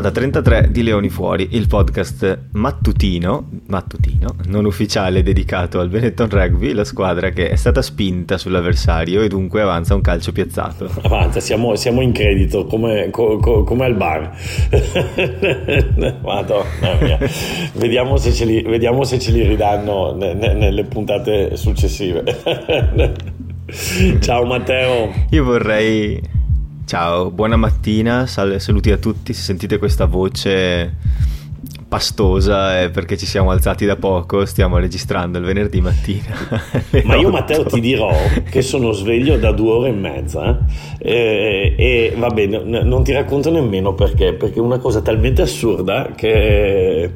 [0.00, 6.72] Puntata 33 di Leoni Fuori, il podcast mattutino, mattutino, non ufficiale dedicato al Benetton Rugby,
[6.72, 10.90] la squadra che è stata spinta sull'avversario e dunque avanza un calcio piazzato.
[11.02, 14.34] Avanza, siamo, siamo in credito come, co, co, come al bar.
[16.24, 17.18] Madonna mia.
[17.74, 22.24] Vediamo se ce li, vediamo se ce li ridanno nelle puntate successive.
[24.20, 25.12] Ciao Matteo.
[25.28, 26.38] Io vorrei
[26.90, 30.96] Ciao, buona mattina, sal- saluti a tutti, se sentite questa voce
[31.88, 36.34] pastosa è perché ci siamo alzati da poco, stiamo registrando il venerdì mattina.
[37.04, 38.10] Ma io Matteo ti dirò
[38.48, 40.58] che sono sveglio da due ore e mezza
[40.98, 46.12] eh, e vabbè, n- non ti racconto nemmeno perché, perché è una cosa talmente assurda
[46.14, 47.10] che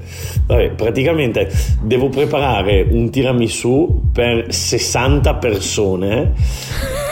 [0.46, 1.50] vabbè, praticamente
[1.82, 6.32] devo preparare un tiramisù per 60 persone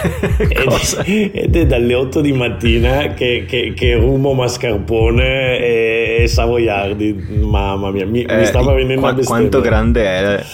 [0.39, 7.41] ed, ed, è dalle 8 di mattina che, che, che rumo mascarpone e, e savoiardi
[7.41, 10.45] mamma mia mi, eh, mi stava venendo a bestemmia quanto grande è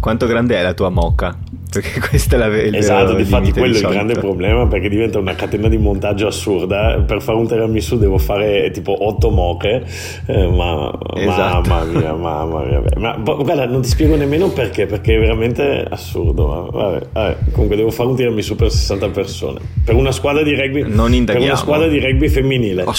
[0.00, 1.36] quanto grande è la tua moca
[1.70, 5.34] perché questa è la vera esatto difatti quello è il grande problema perché diventa una
[5.34, 7.02] catena di montaggio assurda.
[7.06, 9.84] Per fare un tiramisù devo fare tipo otto moche
[10.26, 11.68] eh, ma esatto.
[11.68, 16.46] mamma mia mamma mia ma guarda non ti spiego nemmeno perché perché è veramente assurdo
[16.46, 17.36] ma, vabbè, vabbè.
[17.52, 19.60] comunque devo fare un tiramisù per 60 persone.
[19.84, 22.84] Per una squadra di rugby non per una squadra di rugby femminile.
[22.84, 22.92] Oh,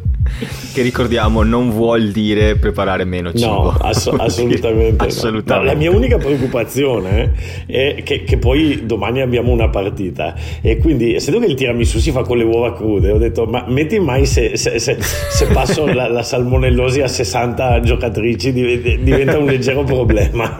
[0.72, 5.54] che ricordiamo non vuol dire preparare meno cibo no ass- assolutamente, assolutamente.
[5.54, 5.62] No.
[5.62, 7.32] la mia unica preoccupazione
[7.66, 12.10] è che, che, poi domani abbiamo una partita e quindi essendo che il tiramisù si
[12.10, 15.86] fa con le uova crude ho detto ma metti mai se, se, se, se passo
[15.86, 20.56] la, la, salmonellosi a 60 giocatrici diventa un leggero problema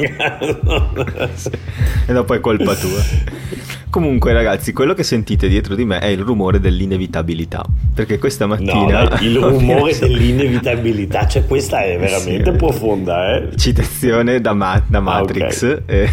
[2.06, 3.48] e dopo è colpa tua
[3.90, 7.64] Comunque, ragazzi, quello che sentite dietro di me è il rumore dell'inevitabilità.
[7.92, 9.02] Perché questa mattina.
[9.02, 13.56] No, dai, il rumore dell'inevitabilità, cioè questa è veramente sì, profonda, eh?
[13.56, 15.64] Citazione da, Ma- da Matrix.
[15.64, 16.08] Ah, okay.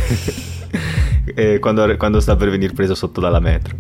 [1.35, 3.75] eh, quando, quando, sta per venire preso sotto dalla metro.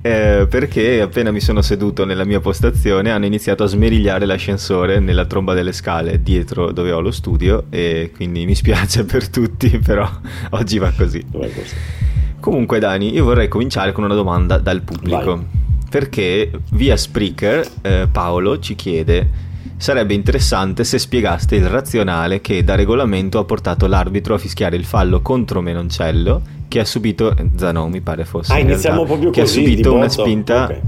[0.00, 5.26] Eh, perché appena mi sono seduto nella mia postazione hanno iniziato a smerigliare l'ascensore nella
[5.26, 10.08] tromba delle scale dietro dove ho lo studio e quindi mi spiace per tutti, però
[10.50, 11.22] oggi va così.
[11.30, 12.10] Va così.
[12.42, 15.36] Comunque, Dani, io vorrei cominciare con una domanda dal pubblico.
[15.36, 15.46] Vai.
[15.88, 22.74] Perché via Spreaker eh, Paolo ci chiede sarebbe interessante se spiegaste il razionale che da
[22.74, 28.00] regolamento ha portato l'arbitro a fischiare il fallo contro Menoncello che ha subito Zanon mi
[28.00, 30.80] pare fosse ah, iniziamo realtà, proprio che così, ha subito una spinta okay.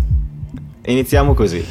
[0.87, 1.65] iniziamo così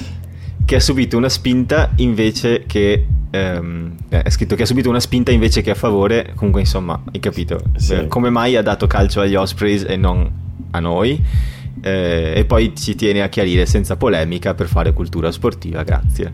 [0.66, 5.32] che ha subito una spinta invece che ehm, è scritto che ha subito una spinta
[5.32, 7.62] invece che a favore comunque insomma hai capito?
[7.76, 7.94] Sì.
[7.94, 10.42] eh, come mai ha dato calcio agli Ospreys e non
[10.72, 11.22] a noi?
[11.82, 16.32] Eh, e poi ci tiene a chiarire senza polemica per fare cultura sportiva grazie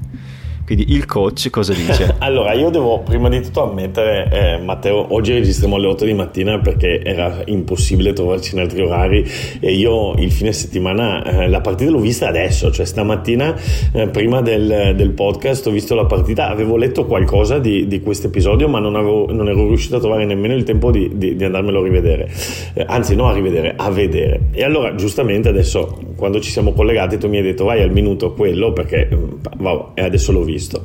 [0.70, 2.14] quindi il coach cosa dice?
[2.20, 6.60] allora, io devo prima di tutto ammettere, eh, Matteo, oggi registriamo alle 8 di mattina
[6.60, 9.28] perché era impossibile trovarci in altri orari
[9.60, 13.60] e io il fine settimana eh, la partita l'ho vista adesso, cioè stamattina
[13.94, 18.28] eh, prima del, del, podcast ho visto la partita, avevo letto qualcosa di, di questo
[18.28, 21.44] episodio ma non, avevo, non, ero riuscito a trovare nemmeno il tempo di, di, di
[21.44, 22.32] andarmelo a rivedere,
[22.76, 24.50] eh, anzi no a rivedere, a vedere.
[24.52, 28.34] E allora giustamente adesso quando ci siamo collegati tu mi hai detto vai al minuto
[28.34, 29.10] quello perché
[29.58, 30.84] wow, e adesso l'ho visto visto.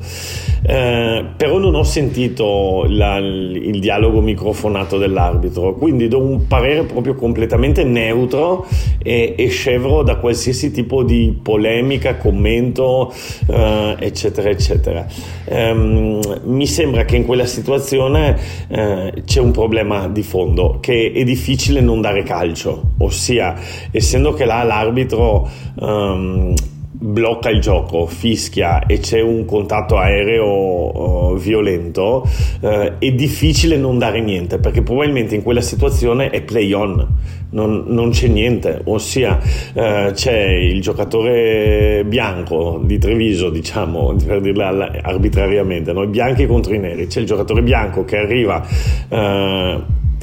[0.67, 7.13] Eh, però non ho sentito la, il dialogo microfonato dell'arbitro, quindi do un parere proprio
[7.13, 8.65] completamente neutro
[9.03, 13.13] e, e scevro da qualsiasi tipo di polemica, commento,
[13.47, 15.05] eh, eccetera, eccetera.
[15.45, 18.37] Eh, mi sembra che in quella situazione
[18.67, 23.55] eh, c'è un problema di fondo, che è difficile non dare calcio, ossia,
[23.91, 26.53] essendo che là l'arbitro um,
[26.97, 32.27] blocca il gioco, fischia e c'è un contatto aereo uh, violento,
[32.61, 32.67] uh,
[32.97, 37.05] è difficile non dare niente perché probabilmente in quella situazione è play on,
[37.51, 39.39] non, non c'è niente, ossia
[39.73, 46.07] uh, c'è il giocatore bianco di Treviso, diciamo, per dirla arbitrariamente, no?
[46.07, 48.65] bianchi contro i neri, c'è il giocatore bianco che arriva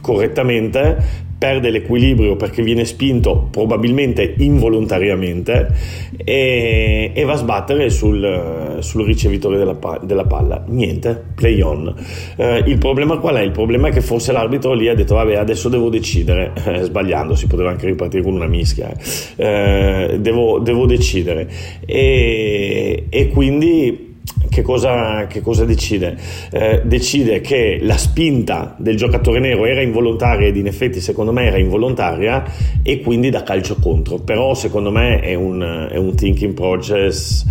[0.00, 5.75] correttamente perde l'equilibrio perché viene spinto probabilmente involontariamente
[6.17, 10.62] e, e va a sbattere sul, sul ricevitore della, della, palla.
[10.69, 11.93] Niente, play on.
[12.37, 13.41] Eh, il problema qual è?
[13.41, 17.35] Il problema è che forse l'arbitro lì ha detto vabbè adesso devo decidere, eh, sbagliando,
[17.35, 18.93] si poteva anche ripartire con una mischia,
[19.35, 21.50] eh, devo, devo, decidere
[21.85, 24.12] e, e quindi
[24.52, 26.14] che, cosa, che cosa decide?
[26.50, 31.46] Eh, decide che la spinta del giocatore nero era involontaria ed in effetti secondo me
[31.46, 32.44] era involontaria
[32.82, 37.46] e quindi da calcio contro, però secondo me è un, è un thinking process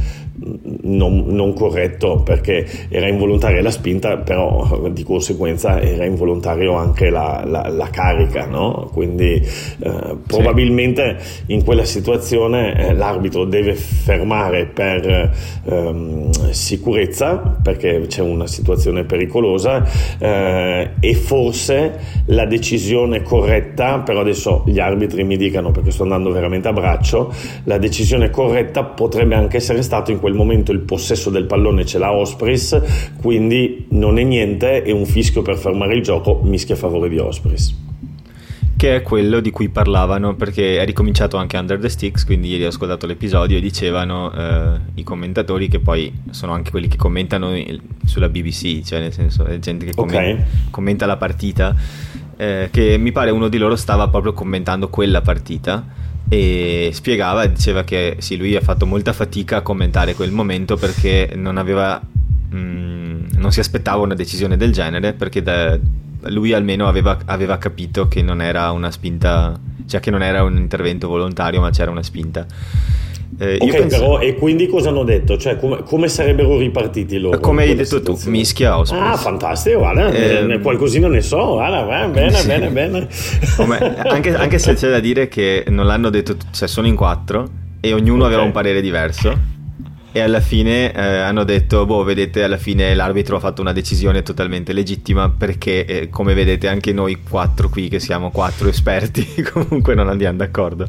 [0.84, 7.44] non, non, corretto perché era involontaria la spinta, però di conseguenza era involontario anche la,
[7.46, 8.90] la, la carica, no?
[8.92, 11.18] quindi eh, probabilmente
[11.48, 15.32] in quella situazione eh, l'arbitro deve fermare per
[15.66, 19.86] ehm, sicurezza perché c'è una situazione pericolosa
[20.18, 26.32] eh, e forse la decisione corretta, però adesso gli arbitri mi dicano perché sto andando
[26.32, 27.34] veramente a braccio,
[27.66, 31.86] la decisione corretta potrebbe anche essere stato in quel quel momento il possesso del pallone
[31.86, 32.82] ce l'ha Ospreys,
[33.22, 37.18] quindi non è niente, è un fischio per fermare il gioco, mischia a favore di
[37.18, 37.90] Ospreys
[38.78, 42.66] che è quello di cui parlavano perché è ricominciato anche Under the Sticks quindi ieri
[42.66, 47.54] ho ascoltato l'episodio e dicevano eh, i commentatori che poi sono anche quelli che commentano
[48.06, 50.46] sulla BBC cioè nel senso è gente che commenta, okay.
[50.72, 51.76] commenta la partita
[52.36, 55.86] eh, che mi pare uno di loro stava proprio commentando quella partita
[56.34, 61.34] e spiegava, diceva che sì, lui ha fatto molta fatica a commentare quel momento perché
[61.36, 65.78] non aveva, mh, mm, non si aspettava una decisione del genere perché da,
[66.30, 69.60] lui almeno aveva, aveva, capito che non era una spinta,
[69.92, 72.46] cioè che non era un intervento volontario ma c'era una spinta.
[73.38, 73.98] Eh, ok, penso...
[73.98, 75.38] però e quindi cosa hanno detto?
[75.38, 77.40] Cioè, come, come sarebbero ripartiti loro?
[77.40, 79.04] Come hai detto tu, mischia Ospreys.
[79.04, 82.48] Ah, fantastico, guarda, eh, qualcosina ne so, guarda, bene, sì.
[82.48, 83.08] bene, bene.
[83.56, 87.50] Come, anche, anche, se c'è da dire che non l'hanno detto, cioè sono in quattro
[87.80, 88.28] e ognuno okay.
[88.28, 89.60] aveva un parere diverso
[90.14, 94.24] e alla fine eh, hanno detto, boh, vedete, alla fine l'arbitro ha fatto una decisione
[94.24, 99.96] totalmente legittima perché, eh, come vedete, anche noi quattro qui, che siamo quattro esperti, comunque
[99.96, 100.88] non andiamo d'accordo.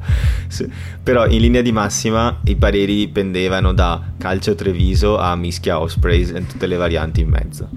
[0.49, 0.69] Sì.
[1.03, 6.47] Però in linea di massima i pareri pendevano da calcio Treviso a mischia Ospreys e
[6.47, 7.69] tutte le varianti in mezzo.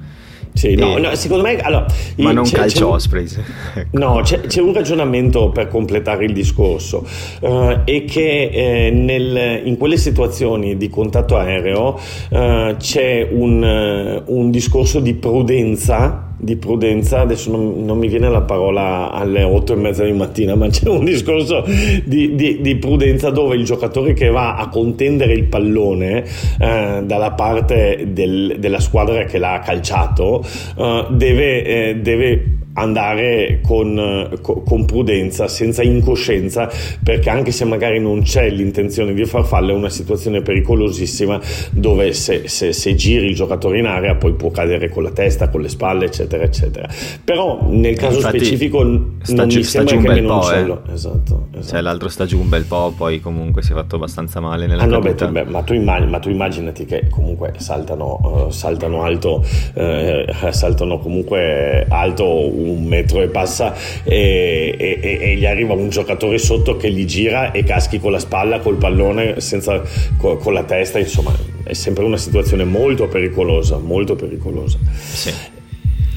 [0.56, 1.58] Sì, no, no, secondo me...
[1.58, 1.86] Allora,
[2.18, 3.38] ma non c'è, calcio Ospreys.
[3.76, 3.90] ecco.
[4.00, 7.06] No, c'è, c'è, un ragionamento per completare il discorso,
[7.42, 12.00] uh, è che eh, nel, in quelle situazioni di contatto aereo
[12.30, 18.30] uh, c'è un, uh, un discorso di prudenza di prudenza, adesso non, non, mi viene
[18.30, 21.66] la parola alle 8 e mezza di mattina, ma c'è un discorso
[22.04, 26.24] di, di, di prudenza dove il giocatore che va a contendere il pallone
[26.60, 30.46] eh, dalla parte del, della squadra che l'ha calciato
[30.78, 36.70] eh, deve, eh, deve andare con, con, prudenza, senza incoscienza,
[37.02, 41.40] perché anche se magari non c'è l'intenzione di farfalla, è una situazione pericolosissima
[41.72, 45.50] dove se, se, se, giri il giocatore in area poi può cadere con la testa,
[45.50, 46.88] con le spalle, eccetera, eccetera.
[47.24, 48.80] Però nel caso Infatti, specifico
[49.22, 50.60] sta, non mi sembra che un po', eh.
[50.60, 51.48] esatto, esatto.
[51.64, 54.84] Cioè, l'altro sta giù un bel po', poi comunque si è fatto abbastanza male nella
[54.84, 59.04] ah, no, beh, beh, ma, tu immagini, ma, tu immaginati che comunque saltano, uh, saltano
[59.04, 59.46] alto,
[59.76, 62.24] uh, saltano comunque alto
[62.70, 67.52] un metro e passa e, e, e, gli arriva un giocatore sotto che gli gira
[67.52, 69.82] e caschi con la spalla, col pallone, senza,
[70.18, 71.34] con, con la testa, insomma
[71.64, 74.78] è sempre una situazione molto pericolosa, molto pericolosa.
[74.94, 75.34] Sì.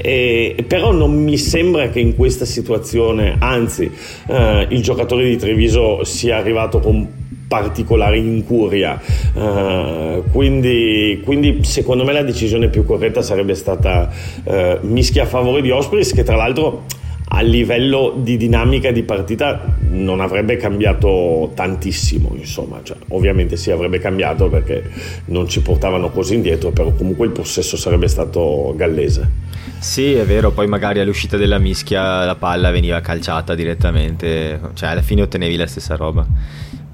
[0.00, 3.91] E, però non mi sembra che in questa situazione, anzi,
[4.29, 9.00] eh, il giocatore di Treviso sia arrivato con particolare incuria.
[9.33, 14.11] Uh, quindi, quindi, secondo me la decisione più corretta sarebbe stata
[14.45, 16.85] uh, mischia a favore di Ospreys, che tra l'altro
[17.31, 23.99] a livello di dinamica di partita non avrebbe cambiato tantissimo, insomma, cioè, ovviamente sì avrebbe
[23.99, 24.83] cambiato perché
[25.26, 29.31] non ci portavano così indietro, però comunque il possesso sarebbe stato gallese.
[29.78, 35.02] Sì, è vero, poi magari all'uscita della mischia la palla veniva calciata direttamente, cioè alla
[35.02, 36.26] fine ottenevi la stessa roba.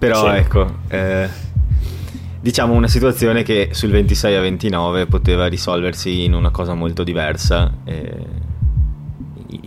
[0.07, 0.37] Però sì.
[0.37, 1.29] ecco, eh,
[2.41, 7.73] diciamo una situazione che sul 26 a 29 poteva risolversi in una cosa molto diversa.
[7.85, 8.43] Eh,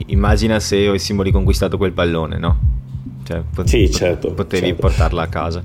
[0.07, 2.59] immagina se avessimo riconquistato quel pallone, no?
[3.23, 4.33] Cioè, pot- sì, certo.
[4.33, 4.81] Potevi certo.
[4.81, 5.63] portarla a casa.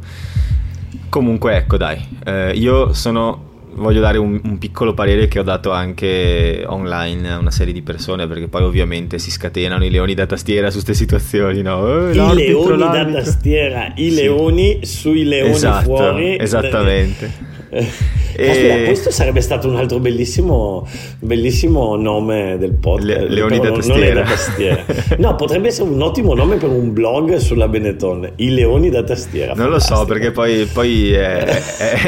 [1.09, 5.71] Comunque, ecco, dai, eh, io sono voglio dare un, un, piccolo parere che ho dato
[5.71, 10.27] anche online a una serie di persone perché poi ovviamente si scatenano i leoni da
[10.27, 12.09] tastiera su queste situazioni no?
[12.09, 14.15] Eh, I leoni da tastiera i sì.
[14.15, 18.85] leoni sui leoni esatto, fuori esattamente Caspita, e...
[18.85, 20.87] questo sarebbe stato un altro bellissimo,
[21.21, 23.21] bellissimo nome del podcast.
[23.21, 24.23] Le, Leoni da tastiera.
[24.23, 24.85] tastiera.
[25.17, 28.33] no, potrebbe essere un ottimo nome per un blog sulla Benetton.
[28.37, 29.55] I Leoni da tastiera.
[29.55, 29.95] Non Fantastico.
[29.95, 31.45] lo so, perché poi, poi è,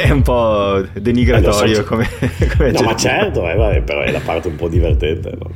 [0.04, 1.72] è, un po' denigratorio.
[1.72, 2.08] Eh, so, come,
[2.56, 5.32] come no, ma certo, eh, vabbè, però è la parte un po' divertente.
[5.38, 5.50] No,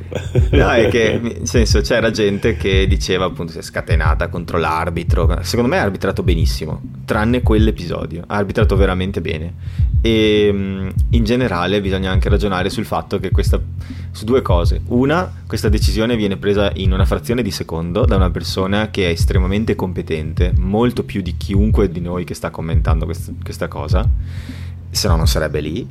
[0.49, 5.37] no è che nel senso c'era gente che diceva appunto si è scatenata contro l'arbitro.
[5.41, 8.23] Secondo me ha arbitrato benissimo, tranne quell'episodio.
[8.25, 9.53] Ha arbitrato veramente bene
[10.01, 13.59] e mm, in generale bisogna anche ragionare sul fatto che questa
[14.11, 14.81] su due cose.
[14.87, 19.11] Una, questa decisione viene presa in una frazione di secondo da una persona che è
[19.11, 24.07] estremamente competente, molto più di chiunque di noi che sta commentando quest- questa cosa,
[24.89, 25.87] se no non sarebbe lì.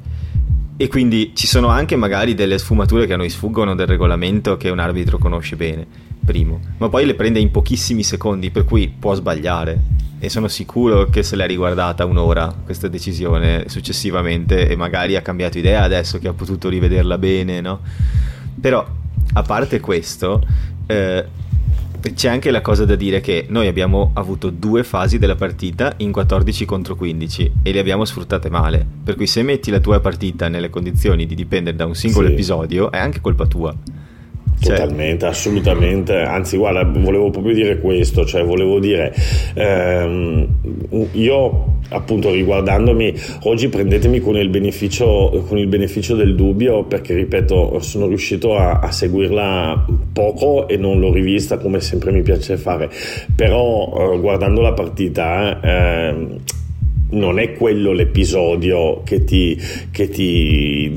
[0.81, 4.69] E quindi ci sono anche magari delle sfumature che a noi sfuggono del regolamento che
[4.69, 5.85] un arbitro conosce bene,
[6.25, 9.81] primo, ma poi le prende in pochissimi secondi, per cui può sbagliare
[10.19, 15.59] e sono sicuro che se l'è riguardata un'ora questa decisione successivamente e magari ha cambiato
[15.59, 17.81] idea adesso che ha potuto rivederla bene, no?
[18.61, 18.85] Però
[19.35, 20.45] a parte questo,
[20.87, 21.25] eh,
[22.15, 26.13] c'è anche la cosa da dire che noi abbiamo avuto due fasi della partita in
[26.13, 28.87] 14 contro 15 e le abbiamo sfruttate male.
[29.05, 32.33] Per cui se metti la tua partita nelle condizioni di dipendere da un singolo sì.
[32.33, 33.75] episodio è anche colpa tua.
[34.61, 34.77] Cioè...
[34.77, 36.17] Totalmente, assolutamente.
[36.17, 39.15] Anzi, guarda, volevo proprio dire questo, cioè volevo dire,
[39.55, 40.47] ehm,
[41.13, 47.79] io appunto riguardandomi, oggi prendetemi con il, beneficio, con il beneficio del dubbio perché, ripeto,
[47.81, 52.91] sono riuscito a, a, seguirla poco e non l'ho rivista come sempre mi piace fare,
[53.35, 55.61] però eh, guardando la partita...
[55.61, 56.57] Eh,
[57.11, 59.59] non è quello l'episodio che ti,
[59.91, 60.95] che ti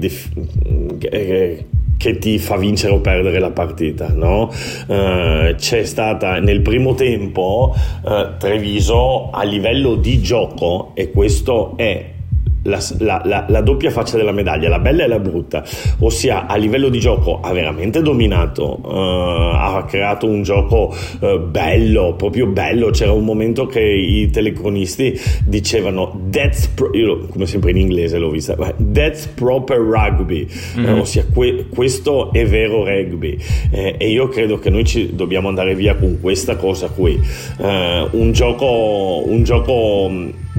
[0.98, 1.66] che,
[2.02, 4.12] che ti fa vincere o perdere la partita.
[4.12, 4.52] No?
[4.88, 12.20] Uh, c'è stata nel primo tempo uh, Treviso a livello di gioco e questo è
[12.64, 15.64] la, la, la, doppia faccia della medaglia, la bella e la brutta,
[16.00, 22.14] ossia a livello di gioco ha veramente dominato, uh, ha creato un gioco uh, bello,
[22.16, 27.78] proprio bello, c'era un momento che i telecronisti dicevano that's pro- io come sempre in
[27.78, 28.56] inglese l'ho vista,
[28.94, 30.94] that's proper rugby, mm-hmm.
[30.94, 33.38] uh, ossia que- questo è vero rugby.
[33.72, 37.20] Eh, e io credo che noi ci dobbiamo andare via con questa cosa qui,
[37.58, 40.10] un gioco, un gioco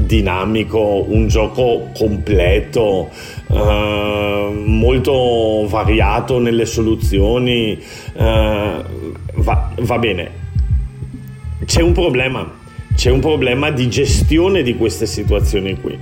[0.05, 3.11] dinamico, un gioco completo,
[3.51, 7.73] eh, molto variato nelle soluzioni.
[7.73, 8.85] Eh,
[9.35, 10.41] va, va bene.
[11.65, 12.61] C'è un problema
[12.95, 15.99] c'è un problema di gestione di queste situazioni qui.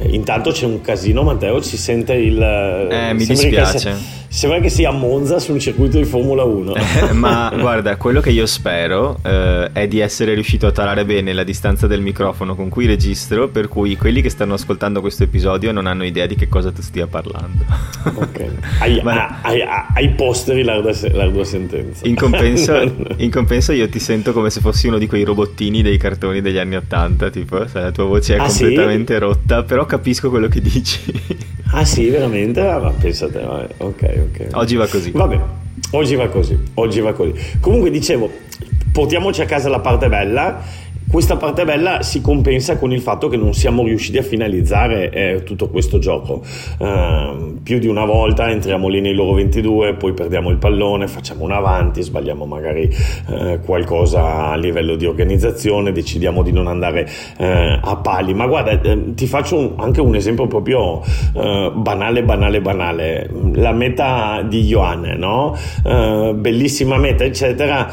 [0.00, 2.40] Eh, intanto c'è un casino, Matteo, ci sente il...
[2.40, 4.18] Eh, mi dispiace.
[4.30, 6.74] Sembra che sia a Monza su un circuito di Formula 1.
[6.74, 11.32] Eh, ma guarda, quello che io spero eh, è di essere riuscito a tarare bene
[11.32, 15.72] la distanza del microfono con cui registro, per cui quelli che stanno ascoltando questo episodio
[15.72, 17.64] non hanno idea di che cosa tu stia parlando.
[18.04, 18.44] Ok.
[18.80, 19.40] Hai, ma...
[19.40, 19.62] hai,
[19.94, 22.06] hai posteri l'ardua, l'ardua sentenza.
[22.06, 22.78] In compenso,
[23.16, 26.58] in compenso, io ti sento come se fossi uno di quei robottini dei cartoni degli
[26.58, 29.20] anni Ottanta, tipo, la tua voce è ah, completamente sì?
[29.20, 31.00] rotta, però capisco quello che dici.
[31.72, 32.60] Ah sì, veramente?
[32.60, 34.46] Ah, ma pensate, ok, ok.
[34.52, 35.10] Oggi va così.
[35.10, 35.40] Vabbè,
[35.90, 37.34] oggi va così, oggi va così.
[37.60, 38.30] Comunque dicevo,
[38.92, 40.62] portiamoci a casa la parte bella
[41.10, 45.42] questa parte bella si compensa con il fatto che non siamo riusciti a finalizzare eh,
[45.42, 46.42] tutto questo gioco.
[46.78, 51.44] Uh, più di una volta entriamo lì nei loro 22, poi perdiamo il pallone, facciamo
[51.44, 52.94] un avanti, sbagliamo magari
[53.28, 57.44] uh, qualcosa a livello di organizzazione, decidiamo di non andare uh,
[57.80, 58.34] a pali.
[58.34, 63.30] Ma guarda, eh, ti faccio un, anche un esempio proprio banale, banale, banale.
[63.54, 65.56] La meta di Ioane, no?
[66.34, 67.90] bellissima meta, eccetera.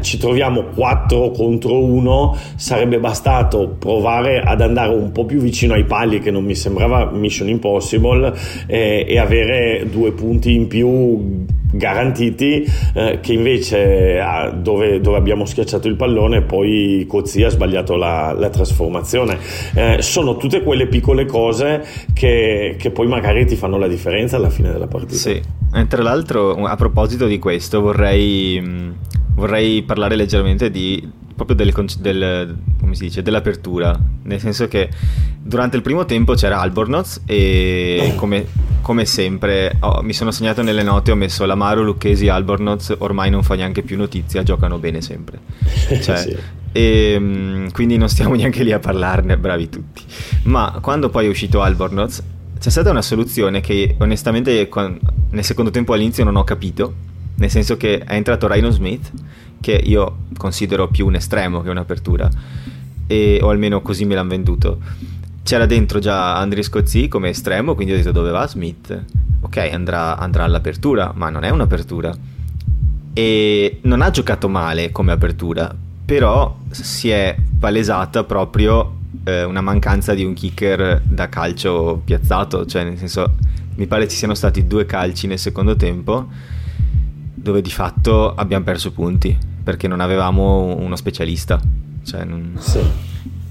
[0.00, 5.84] ci troviamo 4 contro 1 sarebbe bastato provare ad andare un po' più vicino ai
[5.84, 8.34] pali che non mi sembrava Mission Impossible
[8.66, 15.44] eh, e avere due punti in più garantiti eh, che invece ah, dove, dove, abbiamo
[15.44, 19.38] schiacciato il pallone poi Cozzi ha sbagliato la, la trasformazione.
[19.74, 24.50] Eh, sono tutte quelle piccole cose che, che, poi magari ti fanno la differenza alla
[24.50, 25.14] fine della partita.
[25.14, 25.40] Sì.
[25.74, 28.90] E tra l'altro a proposito di questo vorrei, mm,
[29.38, 32.56] vorrei parlare leggermente di proprio delle, del,
[32.98, 34.90] dice, dell'apertura, nel senso che
[35.40, 38.44] durante il primo tempo c'era Albornoz e come,
[38.82, 43.44] come sempre oh, mi sono segnato nelle note, ho messo Lamaro, Lucchesi, Albornoz, ormai non
[43.44, 45.38] fa neanche più notizia, giocano bene sempre.
[46.02, 46.36] Cioè, sì.
[46.72, 50.02] E mm, quindi non stiamo neanche lì a parlarne, bravi tutti.
[50.44, 52.20] Ma quando poi è uscito Albornoz,
[52.58, 54.68] c'è stata una soluzione che onestamente
[55.30, 57.06] nel secondo tempo all'inizio non ho capito,
[57.38, 59.10] nel senso che è entrato Rhino Smith
[59.60, 62.28] che io considero più un estremo che un'apertura,
[63.06, 64.78] e, o almeno così me l'hanno venduto.
[65.42, 69.04] C'era dentro già Andri Scozzi come estremo, quindi ho detto dove va Smith?
[69.40, 72.14] Ok, andrà, andrà all'apertura, ma non è un'apertura.
[73.14, 80.14] E non ha giocato male come apertura, però si è palesata proprio eh, una mancanza
[80.14, 83.34] di un kicker da calcio piazzato, cioè nel senso
[83.76, 86.28] mi pare ci siano stati due calci nel secondo tempo
[87.40, 91.60] dove di fatto abbiamo perso punti perché non avevamo uno specialista.
[92.02, 92.56] Cioè non...
[92.58, 92.80] sì.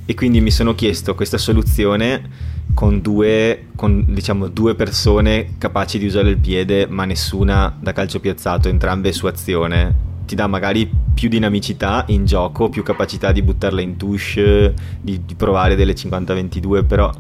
[0.06, 6.06] E quindi mi sono chiesto questa soluzione con due, con, diciamo, due persone capaci di
[6.06, 10.06] usare il piede, ma nessuna da calcio piazzato, entrambe su azione.
[10.26, 15.36] Ti dà magari più dinamicità in gioco, più capacità di buttarla in touche, di, di
[15.36, 17.12] provare delle 50-22, però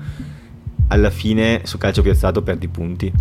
[0.89, 3.11] alla fine su calcio piazzato perdi punti.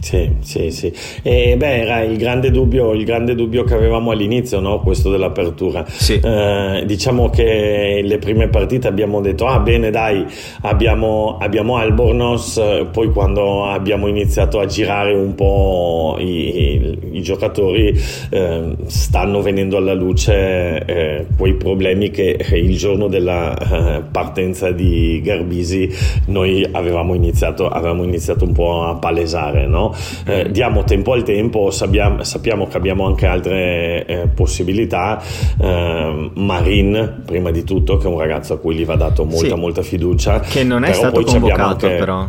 [0.00, 0.92] Sì, sì, sì.
[1.22, 4.80] E beh, era il grande dubbio, il grande dubbio che avevamo all'inizio, no?
[4.80, 5.84] questo dell'apertura.
[5.86, 6.20] Sì.
[6.22, 10.24] Eh, diciamo che le prime partite abbiamo detto, ah bene dai,
[10.62, 17.98] abbiamo, abbiamo Albornoz, poi quando abbiamo iniziato a girare un po' i, i, i giocatori
[18.30, 25.20] eh, stanno venendo alla luce eh, quei problemi che il giorno della eh, partenza di
[25.22, 25.90] Garbisi
[26.26, 29.87] noi avevamo iniziato, avevamo iniziato un po' a palesare, no?
[30.26, 35.22] Eh, diamo tempo al tempo, sappiamo, sappiamo che abbiamo anche altre eh, possibilità.
[35.60, 39.54] Eh, Marin, prima di tutto, che è un ragazzo a cui gli va dato molta,
[39.54, 39.60] Sì.
[39.60, 40.40] molta fiducia.
[40.40, 42.28] Che non è Però stato convocato, anche- però.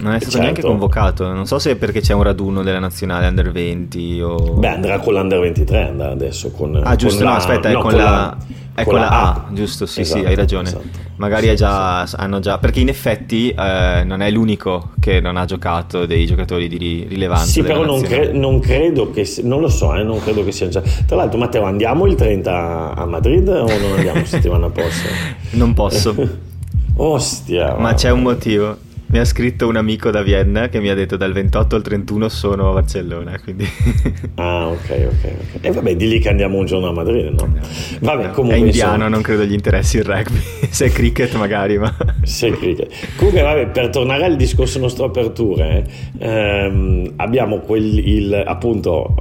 [0.00, 0.38] Non è stato Certo.
[0.40, 1.26] neanche convocato.
[1.32, 4.36] Non so se è perché c'è un raduno della nazionale under 20 o.
[4.54, 6.50] Beh, andrà con l'Under 23 andrà adesso.
[6.52, 8.36] Con, Ah, giusto, con no, la- aspetta, è no, con, la,
[8.74, 10.68] è con la A, giusto, sì, Esatto, sì, hai ragione.
[10.68, 11.06] esatto.
[11.16, 15.44] Magari Sì, già, hanno già, perché in effetti eh, non è l'unico che non ha
[15.46, 17.46] giocato dei giocatori di ri- rilevanza.
[17.46, 20.68] Sì, però non, cre- non credo che, non lo so, eh, non credo che sia
[20.68, 20.80] già.
[21.06, 25.10] Tra l'altro, Matteo, andiamo il 30 a Madrid o non andiamo settimana prossima?
[25.50, 26.14] Non posso,
[26.94, 28.76] Ostia, ma c'è un motivo.
[29.10, 32.28] Mi ha scritto un amico da Vienna che mi ha detto dal 28 al 31
[32.28, 33.66] sono a Barcellona, quindi...
[34.34, 35.58] Ah, ok, ok, ok.
[35.62, 37.48] E vabbè, di lì che andiamo un giorno a Madrid, no?
[38.00, 38.58] Vabbè, No, comunque.
[38.58, 40.38] è indiano, insomma, non credo gli interessi il rugby.
[40.70, 41.92] Se è cricket magari, ma...
[42.22, 43.16] Sì, cricket.
[43.16, 45.84] Comunque, vabbè, per tornare al discorso nostro aperture,
[46.18, 49.14] ehm, abbiamo quel, il, appunto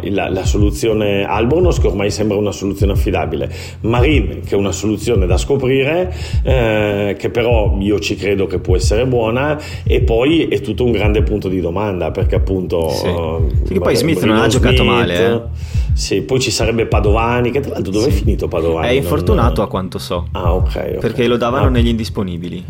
[0.00, 4.72] eh, la, la soluzione Albornoz, che ormai sembra una soluzione affidabile, Marin, che è una
[4.72, 6.14] soluzione da scoprire,
[6.44, 9.14] eh, che però io ci credo che può essere buona,
[9.84, 12.88] e poi è tutto un grande punto di domanda, perché appunto.
[12.90, 13.08] Sì.
[13.64, 15.40] Sì, che poi Smith non ha giocato Smith, male, eh.
[15.94, 18.88] Sì, poi ci sarebbe Padovani, che tra l'altro dove è finito Padovani?
[18.88, 20.26] È infortunato a Non- quanto so.
[20.32, 20.64] Ah, ok.
[20.66, 20.98] ok.
[20.98, 21.70] Perché lo davano Ah.
[21.70, 22.62] negli indisponibili.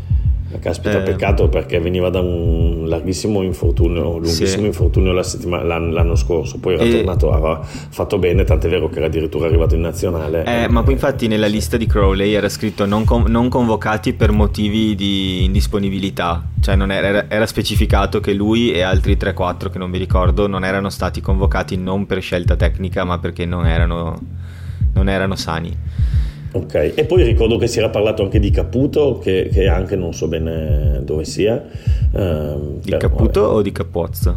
[0.59, 1.03] Caspita, Eh.
[1.03, 4.67] peccato perché veniva da un larghissimo infortunio, lunghissimo Sì.
[4.67, 5.25] infortunio la
[5.63, 9.47] l'anno, l'anno scorso, poi era E- tornato, aveva fatto bene, tant'è vero che era addirittura
[9.47, 10.45] arrivato in nazionale.
[10.45, 14.33] Eh, ma poi infatti nella lista di Crowley era scritto non, con- non convocati per
[14.33, 19.79] motivi di indisponibilità, cioè non era, era- era specificato che lui e altri 3-4 che
[19.79, 24.19] non vi ricordo non erano stati convocati non per scelta tecnica ma perché non erano,
[24.95, 25.77] non erano sani.
[26.53, 30.15] Ok, e poi ricordo che si era parlato anche di Caputo, che, che anche non
[30.15, 31.63] so bene dove sia.
[32.13, 33.55] ehm, Di però, Caputo vabbè.
[33.55, 34.35] o di Capozzo?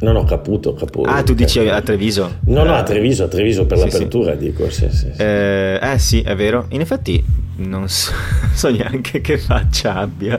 [0.00, 1.08] No, no, Caputo, Caputo.
[1.08, 2.38] Ah, tu dici a Treviso?
[2.46, 5.22] No, no, a Eh, Treviso, a Treviso per sì, l'apertura, dico, sì, sì, sì.
[5.22, 6.66] Eh, eh sì, è vero.
[6.70, 7.24] In effetti
[7.56, 8.12] non so,
[8.52, 10.38] so neanche che faccia abbia.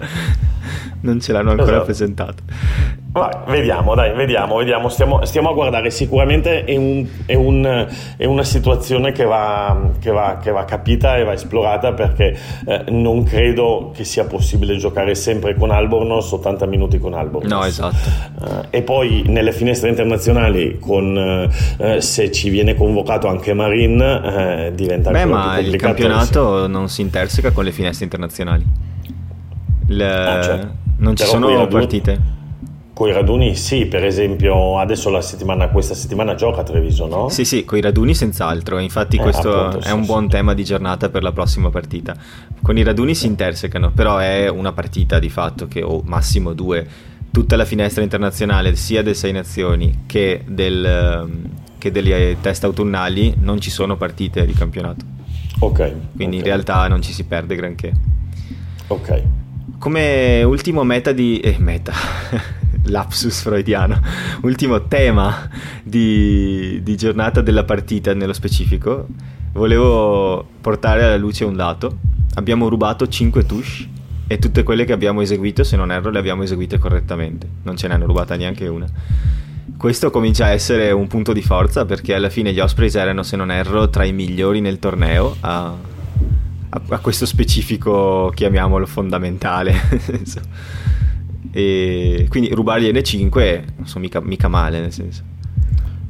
[1.06, 1.86] Non ce l'hanno ancora Esatto.
[1.86, 2.44] presentato.
[3.12, 4.90] Vai, vediamo, dai, vediamo, vediamo.
[4.90, 5.90] Stiamo, stiamo a guardare.
[5.90, 7.88] Sicuramente è, un- è un-
[8.18, 12.84] è una situazione che va, che, va, che va capita e va esplorata perché eh,
[12.90, 17.50] non credo che sia possibile giocare sempre con Albornoz 80 minuti con Albornoz.
[17.50, 17.96] No, esatto.
[18.72, 21.50] Eh, e poi nelle finestre internazionali, con, eh,
[21.96, 27.00] eh, se ci viene convocato anche Marin, eh, diventa Beh, ma il campionato non si
[27.00, 28.66] interseca con le finestre internazionali.
[29.88, 30.84] Il- Ah, certo.
[30.98, 32.34] Non ci Però sono raduni- partite.
[32.94, 37.28] Con i raduni, sì, per esempio, adesso la settimana, questa settimana gioca a Treviso, no?
[37.28, 38.80] Sì, sì, con i raduni senz'altro.
[38.80, 40.08] Infatti, Eh, questo appunto, è sì, un sì.
[40.08, 42.16] buon tema di giornata per la prossima partita.
[42.62, 46.88] Con i raduni si intersecano, però è una partita di fatto che, o massimo due,
[47.32, 53.34] tutta la finestra internazionale, sia del Sei Nazioni che, del, ehm, che delle test autunnali,
[53.42, 55.04] non ci sono partite di campionato.
[55.60, 55.94] Ok.
[56.16, 57.92] Quindi ok, in realtà non ci si perde granché.
[58.88, 59.22] Ok.
[59.80, 61.40] Come ultimo meta di...
[61.40, 61.94] Eh, meta.
[62.86, 64.00] Lapsus freudiano.
[64.42, 65.50] Ultimo tema
[65.84, 69.08] di, di giornata della partita nello specifico.
[69.54, 71.98] Volevo portare alla luce un dato.
[72.36, 73.90] Abbiamo rubato 5 touche
[74.28, 77.48] e tutte quelle che abbiamo eseguito, se non erro, le abbiamo eseguite correttamente.
[77.64, 78.88] Non ce ne hanno rubata neanche una.
[79.78, 83.36] Questo comincia a essere un punto di forza perché alla fine gli Ospreys erano, se
[83.36, 85.76] non erro, tra i migliori nel torneo a,
[86.76, 89.74] a- a questo specifico, chiamiamolo fondamentale.
[91.52, 95.24] e quindi rubargliene 5 non so mica, mica male, nel senso.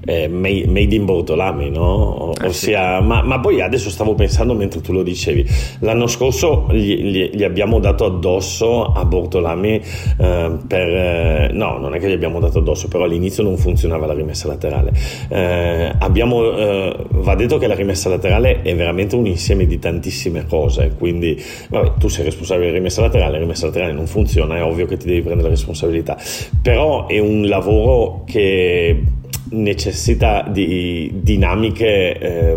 [0.06, 2.34] Eh, made in Bortolami, no?
[2.40, 3.06] Eh, Ossia, sì.
[3.06, 5.46] ma, ma, poi adesso stavo pensando mentre tu lo dicevi,
[5.80, 9.82] l'anno scorso gli, gli, gli abbiamo dato addosso a Bortolami
[10.18, 10.88] eh, per...
[10.88, 14.48] Eh, no, non è che gli abbiamo dato addosso, però all'inizio non funzionava la rimessa
[14.48, 14.94] laterale.
[15.28, 20.46] Eh, abbiamo, eh, va detto che la rimessa laterale è veramente un insieme di tantissime
[20.46, 24.64] cose, quindi vabbè, tu sei responsabile della rimessa laterale, la rimessa laterale non funziona, è
[24.64, 26.18] ovvio che ti devi prendere la responsabilità,
[26.62, 29.02] però è un lavoro che
[29.50, 32.56] necessita di dinamiche eh,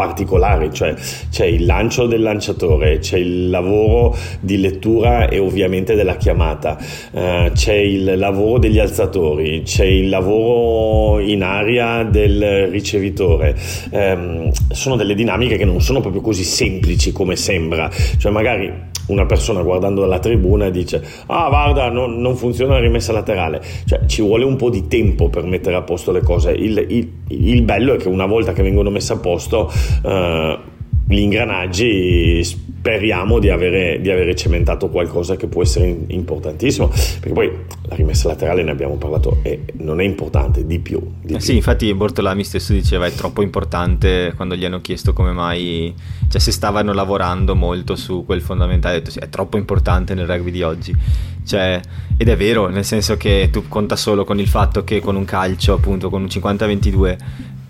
[0.00, 0.94] particolari, cioè
[1.30, 6.78] c'è il lancio del lanciatore, c'è il lavoro di lettura e ovviamente della chiamata,
[7.12, 13.54] eh, c'è il lavoro degli alzatori, c'è il lavoro in aria del ricevitore.
[13.90, 18.72] Eh, sono delle dinamiche che non sono proprio così semplici come sembra, cioè magari
[19.10, 23.62] una persona guardando dalla tribuna dice ah guarda non, non, funziona la rimessa laterale.
[23.84, 26.52] Cioè ci vuole un po' di tempo per mettere a posto le cose.
[26.52, 29.70] Il, il, il bello è che una volta che vengono messe a posto
[30.04, 30.58] eh,
[31.10, 37.52] gli ingranaggi speriamo di avere, di avere, cementato qualcosa che può essere importantissimo perché poi
[37.88, 41.40] la rimessa laterale ne abbiamo parlato e non è importante di più, di eh più.
[41.40, 45.92] sì infatti Bortolami stesso diceva è troppo importante quando gli hanno chiesto come mai
[46.28, 50.28] cioè se stavano lavorando molto su quel fondamentale ha detto sì, è troppo importante nel
[50.28, 50.94] rugby di oggi
[51.44, 51.80] cioè,
[52.16, 55.24] ed è vero nel senso che tu conta solo con il fatto che con un
[55.24, 57.16] calcio appunto con un 50-22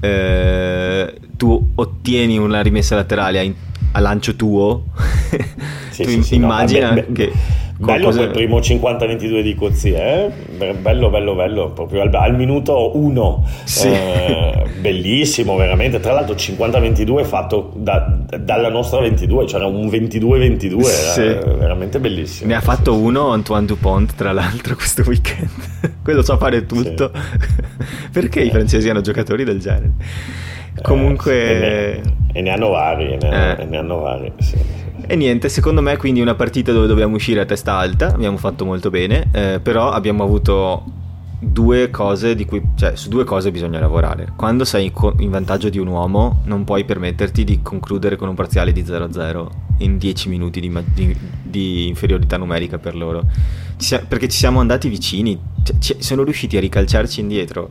[0.00, 3.52] eh, tu ottieni una rimessa laterale a,
[3.92, 4.84] a lancio tuo,
[5.90, 7.32] sì, tu sì, immagina no, che...
[7.80, 10.30] Bello quel primo 50-22 di Cozzi, eh?
[10.78, 13.88] bello, bello, bello, proprio al, al minuto 1, sì.
[13.88, 21.22] eh, bellissimo veramente, tra l'altro 50-22 fatto da, dalla nostra 22, cioè un 22-22, sì.
[21.22, 22.50] veramente bellissimo.
[22.50, 25.48] Ne ha fatto sì, uno Antoine Dupont tra l'altro questo weekend,
[26.04, 27.10] quello sa fare tutto,
[28.12, 29.92] perché i francesi hanno giocatori del genere?
[30.76, 31.32] Eh, Comunque...
[31.32, 33.64] E ne, e, ne, hanno vari, e ne, eh.
[33.64, 34.56] ne hanno vari, sì.
[35.06, 38.64] E niente, secondo me quindi una partita dove dobbiamo uscire a testa alta, abbiamo fatto
[38.64, 40.84] molto bene, eh, però abbiamo avuto
[41.40, 44.32] due cose di cui, cioè su due cose bisogna lavorare.
[44.36, 48.72] Quando sei in vantaggio di un uomo non puoi permetterti di concludere con un parziale
[48.72, 53.24] di 0-0 in 10 minuti di, di, di inferiorità numerica per loro,
[53.78, 55.36] ci perché ci siamo andati vicini,
[55.80, 57.70] cioè, sono riusciti a ricalciarci indietro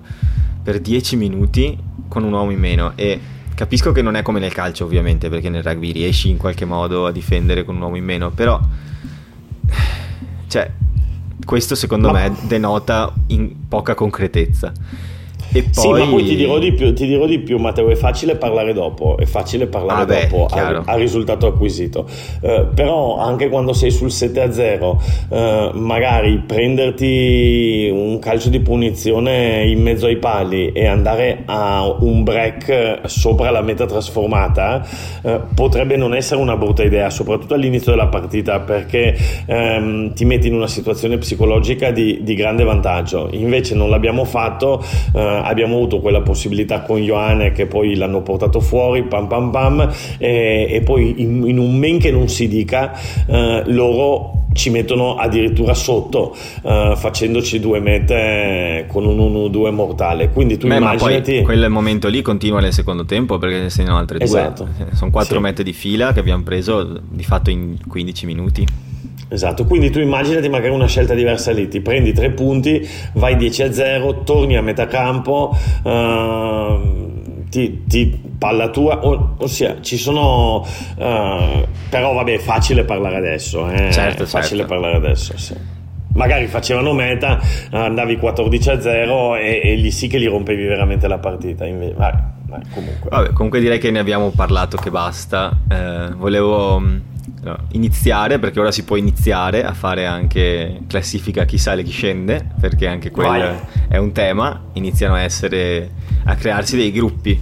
[0.70, 1.76] per 10 minuti
[2.08, 3.20] con un uomo in meno e
[3.60, 7.08] Capisco che non è come nel calcio, ovviamente, perché nel rugby riesci in qualche modo
[7.08, 8.58] a difendere con un uomo in meno, però.
[10.48, 10.72] Cioè,
[11.44, 12.22] questo secondo Ma...
[12.22, 14.72] me denota in poca concretezza.
[15.52, 15.72] E poi...
[15.72, 18.74] Sì, ma poi ti dirò, di più, ti dirò di più, Matteo, è facile parlare
[18.74, 22.06] dopo, è facile parlare ah beh, dopo al, risultato acquisito.
[22.42, 29.66] Uh, però anche quando sei sul 7-0, uh, eh, magari prenderti un calcio di punizione
[29.66, 34.86] in mezzo ai pali e andare a un break sopra la meta trasformata
[35.24, 40.48] uh, potrebbe non essere una brutta idea, soprattutto all'inizio della partita, perché um, ti metti
[40.48, 43.30] in una situazione psicologica di, di grande vantaggio.
[43.32, 44.84] Invece non l'abbiamo fatto
[45.44, 50.68] abbiamo avuto quella possibilità con Ioane che poi l'hanno portato fuori, pam pam pam, e,
[50.70, 52.94] e poi in, in, un men che non si dica,
[53.28, 60.58] eh, loro ci mettono addirittura sotto uh, facendoci due mete con un 1-2 mortale quindi
[60.58, 64.20] tu Beh, immaginati ma quel momento lì continua nel secondo tempo perché ne sono altre
[64.20, 64.68] esatto.
[64.76, 65.42] due sono quattro sì.
[65.42, 68.66] mete di fila che abbiamo preso di fatto in 15 minuti
[69.32, 73.62] Esatto, quindi tu immaginati magari una scelta diversa lì, ti prendi tre punti, vai 10
[73.62, 80.66] a 0, torni a metà campo, uh, ti, ti, palla tua, o, ossia ci sono,
[80.96, 83.92] uh, però vabbè è facile parlare adesso, eh?
[83.92, 84.74] certo, è facile certo.
[84.74, 85.56] parlare adesso, sì.
[86.12, 87.40] Magari facevano meta,
[87.70, 91.68] andavi 14 a 0 e, e lì sì che gli rompevi veramente la partita.
[91.68, 92.14] Invece, vai,
[92.48, 93.10] vai, comunque.
[93.12, 95.56] Vabbè, comunque direi che ne abbiamo parlato che basta.
[95.70, 96.82] Eh, volevo
[97.72, 102.88] iniziare perché ora si può iniziare a fare anche classifica chi sale chi scende perché
[102.88, 103.60] anche quello Vai.
[103.88, 104.66] è un tema.
[104.74, 105.92] Iniziano a essere
[106.26, 107.38] a crearsi dei gruppi.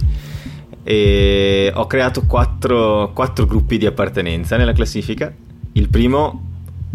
[0.82, 5.32] E ho creato quattro, quattro gruppi di appartenenza nella classifica.
[5.72, 6.46] Il primo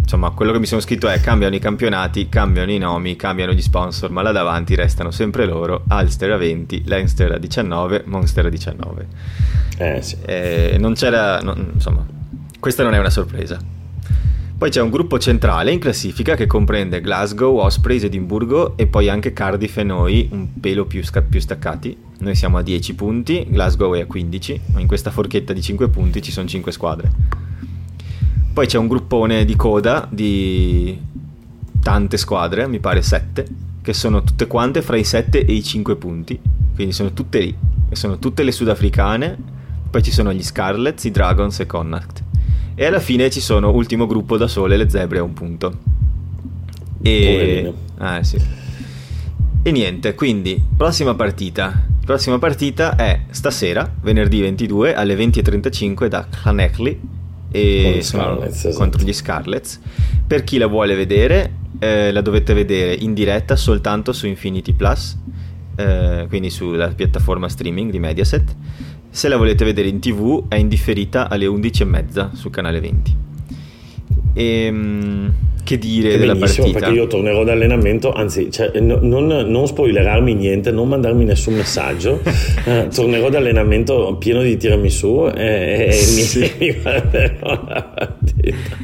[0.04, 3.62] insomma quello che mi sono scritto è cambiano i campionati cambiano i nomi cambiano gli
[3.62, 8.50] sponsor ma là davanti restano sempre loro Alster a 20 Leinster a 19 Monster a
[8.50, 9.08] 19
[9.78, 10.18] eh, sì.
[10.26, 12.06] eh, non c'era non, insomma
[12.64, 13.60] questa non è una sorpresa.
[14.58, 19.34] Poi c'è un gruppo centrale in classifica che comprende Glasgow, Ospreys, Edimburgo e poi anche
[19.34, 21.98] Cardiff e noi un pelo più, sca- più, staccati.
[22.20, 25.90] Noi siamo a 10 punti, Glasgow è a 15, ma in questa forchetta di 5
[25.90, 27.12] punti ci sono 5 squadre.
[28.54, 30.98] Poi c'è un gruppone di coda di
[31.82, 33.46] tante squadre, mi pare 7,
[33.82, 36.40] che sono tutte quante fra i 7 e i 5 punti
[36.74, 37.56] quindi sono tutte lì,
[37.90, 39.38] e sono tutte le sudafricane,
[39.90, 42.24] poi ci sono gli Scarlets, i Dragons e Connacht.
[42.76, 45.78] E alla fine ci sono ultimo gruppo da sole, le zebre a un punto.
[47.02, 47.74] E...
[47.98, 48.38] Ah, sì.
[49.62, 51.86] E niente, quindi prossima partita.
[52.04, 57.00] Prossima partita è stasera, venerdì 22 alle 20.35 da Claneckley
[57.50, 58.76] e Scarlets, esatto.
[58.76, 59.80] contro gli Scarlets.
[60.26, 65.18] Per chi la vuole vedere, eh, la dovete vedere in diretta soltanto su Infinity Plus,
[65.76, 68.56] eh, quindi sulla piattaforma streaming di Mediaset.
[69.14, 73.16] Se la volete vedere in tv è indifferita alle 11.30 sul canale 20.
[74.34, 76.80] E, ehm, che dire della partita?
[76.80, 82.22] perché io tornerò d'allenamento, anzi, cioè, no, non, non, spoilerarmi niente, non mandarmi nessun messaggio.
[82.66, 86.40] eh, tornerò d'allenamento pieno di tiramisù e, e sì.
[86.40, 88.78] mi, mi guarderò la partita.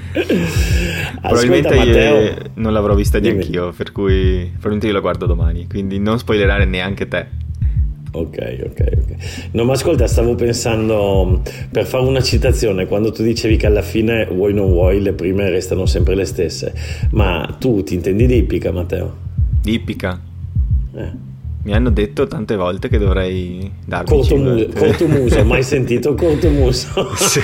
[1.21, 6.19] Probabilmente Matteo, non l'avrò vista neanch'io, per cui probabilmente io la guardo domani, quindi non
[6.19, 7.47] spoilerare neanche te.
[8.11, 9.49] Ok, ok, ok.
[9.51, 11.41] No, ma ascolta, stavo pensando,
[11.71, 15.49] per fare una citazione, quando tu dicevi che alla fine vuoi non vuoi, le prime
[15.49, 16.73] restano sempre le stesse,
[17.11, 19.15] ma tu ti intendi di ippica, Matteo?
[19.61, 20.19] Di ippica?
[20.95, 21.28] Eh.
[21.61, 27.09] Mi hanno detto tante volte che dovrei darmi cortomuso, cortomuso mai sentito cortomuso?
[27.19, 27.41] sì,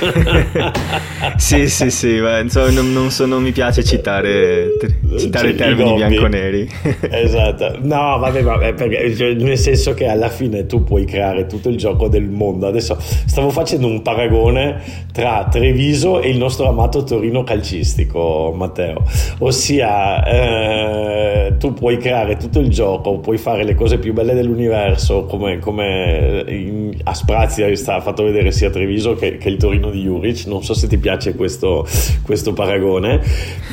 [1.36, 4.70] sì, sì, sì ma, insomma, non, non, so, non, mi piace citare,
[5.18, 6.70] citare cioè, termini bianco-neri.
[7.12, 11.68] esatto, no, vabbè, vabbè perché, cioè, nel senso che alla fine tu puoi creare tutto
[11.68, 12.68] il gioco del mondo.
[12.68, 19.04] Adesso stavo facendo un paragone tra Treviso e il nostro amato Torino calcistico, Matteo,
[19.40, 25.26] ossia eh, tu puoi creare tutto il gioco, puoi fare le cose più belle dell'universo,
[25.26, 30.02] come, come in, a Sprazia sta fatto vedere sia Treviso che, che, il Torino di
[30.02, 30.46] Juric.
[30.48, 31.88] Non so se ti piace questo,
[32.24, 33.22] questo paragone,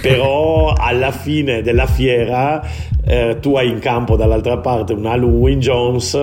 [0.00, 2.62] però alla fine della fiera
[3.04, 6.14] eh, tu hai in campo dall'altra parte un Alu Win Jones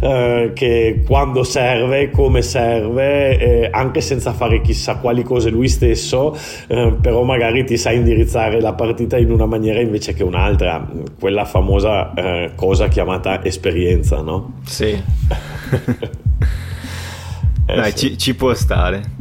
[0.00, 6.36] eh, che quando serve, come serve, eh, anche senza fare chissà quali cose lui stesso,
[6.66, 10.86] eh, però magari ti sa indirizzare la partita in una maniera invece che un'altra,
[11.18, 13.55] quella famosa eh, cosa chiamata esperienza,
[14.22, 14.60] no?
[14.64, 15.00] Sì.
[17.66, 18.10] Dai, sì.
[18.10, 19.14] Ci, ci può stare.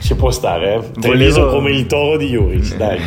[0.00, 0.90] Ci può stare, eh?
[1.00, 1.56] Treviso Volevo...
[1.56, 2.98] come il toro di Juric, dai.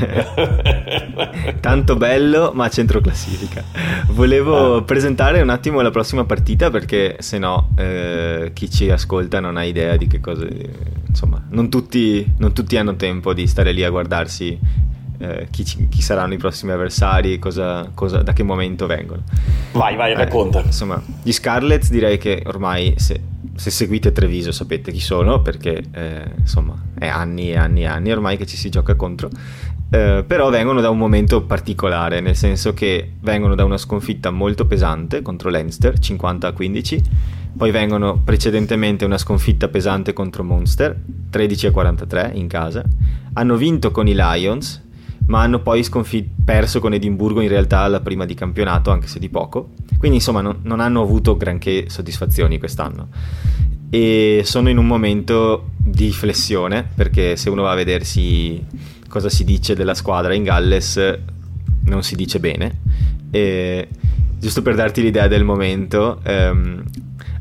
[1.59, 3.63] Tanto bello, ma centro classifica.
[4.11, 4.81] Volevo ah.
[4.83, 9.65] presentare un attimo la prossima partita perché se no eh, chi ci ascolta non ha
[9.65, 10.47] idea di che cosa...
[11.07, 14.57] Insomma, non tutti, non tutti hanno tempo di stare lì a guardarsi
[15.17, 19.23] eh, chi, chi, saranno i prossimi avversari, cosa, cosa, da che momento vengono.
[19.73, 20.62] Vai, vai, racconta.
[20.62, 23.19] Eh, insomma, gli Scarlets direi che ormai se,
[23.56, 28.12] se seguite Treviso sapete chi sono perché eh, insomma è anni e anni e anni
[28.12, 29.30] ormai che ci si gioca contro.
[29.89, 34.65] Eh, però vengono da un momento particolare, nel senso che vengono da una sconfitta molto
[34.65, 37.04] pesante contro Leinster, 50 a 15,
[37.56, 40.99] poi vengono precedentemente una sconfitta pesante contro Monster,
[41.30, 42.84] 13 a 43 in casa,
[43.34, 44.84] hanno vinto con i Lions,
[45.27, 49.19] ma hanno poi sconfit- perso con Edimburgo in realtà la prima di campionato, anche se
[49.19, 49.71] di poco.
[49.97, 53.09] Quindi insomma non, non hanno avuto granché soddisfazioni quest'anno.
[53.89, 58.63] E sono in un momento di flessione, perché se uno va a vedersi
[59.07, 61.19] cosa si dice della squadra in Galles,
[61.85, 62.81] non si dice bene.
[63.31, 63.88] E,
[64.38, 66.83] giusto per darti l'idea del momento, ehm,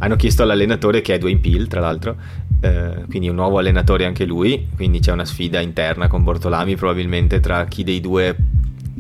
[0.04, 2.16] hanno chiesto all'allenatore, che è Dwayne Peel tra l'altro,
[2.60, 7.40] eh, quindi un nuovo allenatore anche lui, quindi c'è una sfida interna con Bortolami probabilmente
[7.40, 8.36] tra chi dei due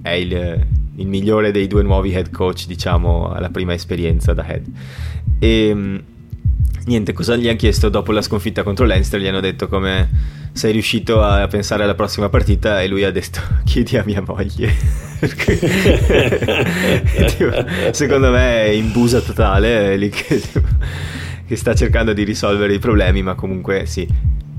[0.02, 4.64] è il, il migliore dei due nuovi head coach, diciamo, alla prima esperienza da head.
[5.38, 6.02] E ehm,
[6.86, 9.20] niente, cosa gli hanno chiesto dopo la sconfitta contro l'Enster?
[9.20, 13.40] Gli hanno detto come sei riuscito a pensare alla prossima partita e lui ha detto
[13.64, 15.02] chiedi a mia moglie.
[17.92, 20.42] secondo me è in busa totale, lì che
[21.46, 24.06] che sta cercando di risolvere i problemi, ma comunque sì,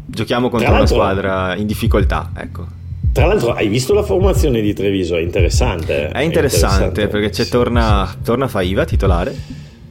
[0.06, 2.84] giochiamo contro una squadra in difficoltà, ecco.
[3.12, 5.16] Tra l'altro, hai visto la formazione di Treviso?
[5.16, 6.10] È interessante.
[6.10, 7.08] È interessante, è interessante.
[7.08, 9.34] perché c'è, torna, torna Faiva titolare.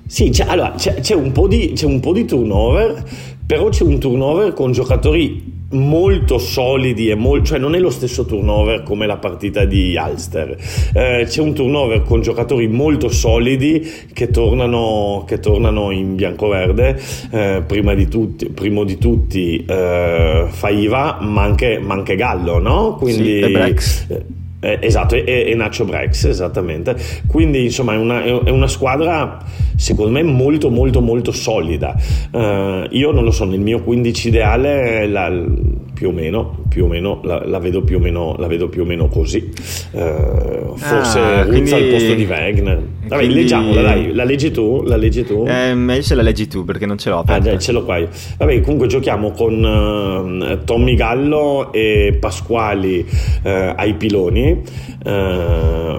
[0.07, 3.03] Sì, c'è, allora, c'è, c'è, un di, c'è, un po di, turnover,
[3.47, 8.25] però c'è un turnover con giocatori molto solidi e molto, cioè non è lo stesso
[8.25, 10.57] turnover come la partita di Ulster.
[10.93, 17.01] Eh, c'è un turnover con giocatori molto solidi che tornano, che tornano in bianco-verde.
[17.31, 22.97] Eh, prima di tutti, primo di tutti eh, Faiva ma anche, ma anche Gallo no?
[22.97, 24.23] quindi sì,
[24.65, 26.97] eh, esatto, e, e Nacho Brex, esattamente.
[27.27, 29.39] Quindi, insomma, è una, è una, squadra,
[29.77, 31.95] secondo me, molto, molto, molto solida.
[32.31, 35.29] Uh, io non lo so, nel mio 15 ideale, la,
[35.95, 38.83] più o meno, più o meno la, la, vedo, più o meno, la vedo più
[38.83, 39.53] o meno così.
[39.93, 41.73] Uh, forse ah, quindi...
[41.73, 42.83] al posto di Wegner.
[43.07, 43.35] Vabbè, quindi...
[43.35, 44.83] leggiamola, dai, la leggi tu?
[44.85, 45.45] La leggi tu?
[45.47, 47.23] Eh, meglio se la leggi tu perché non ce l'ho.
[47.27, 48.09] Ah, dai, ce l'ho qua io.
[48.37, 53.07] Vabbè, comunque giochiamo con uh, Tommy Gallo e Pasquali
[53.43, 54.63] uh, ai piloni,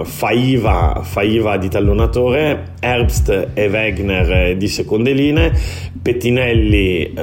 [0.03, 5.51] Faiva, Faiva di tallonatore, Herbst e Wegner di seconde linee,
[6.01, 7.13] Pettinelli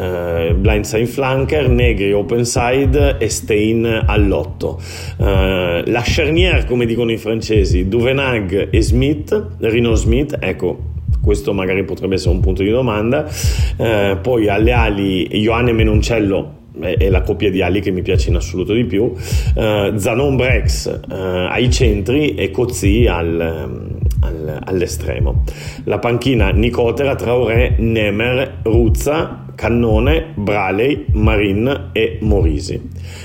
[0.54, 4.80] blindside flanker, Negri open side e Stein all'otto.
[5.16, 10.90] Uh, la charnière, come dicono i francesi, Duvenag e Smith, Rino Smith, ecco,
[11.22, 13.28] questo magari potrebbe essere un punto di domanda.
[13.76, 18.36] Uh, poi alle ali Ioanne Menoncello è la coppia di ali che mi piace in
[18.36, 19.02] assoluto di più.
[19.02, 21.12] Uh, Zanon Brex uh,
[21.50, 25.44] ai centri e Cozzi al, al, all'estremo.
[25.84, 32.80] La panchina Nicotera, Traoré, Nemer, Ruzza, Cannone, Braley, Marin e Morisi.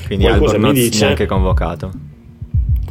[0.06, 2.06] Quindi Qualcosa mi dice anche convocato.